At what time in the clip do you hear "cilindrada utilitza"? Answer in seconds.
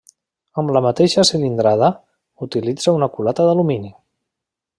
1.29-2.97